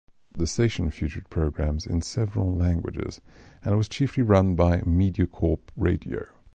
[0.35, 3.21] The station featured programs in several languages,
[3.63, 6.25] and was chiefly run by MediaCorp Radio.